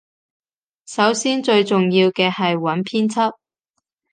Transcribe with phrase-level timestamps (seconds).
[0.87, 3.33] 首先最重要嘅係揾編輯